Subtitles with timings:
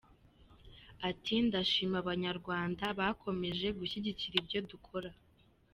[1.09, 5.09] Ati “Ndashima abanyarwanda bakomeje gushyigikira ibyo dukora.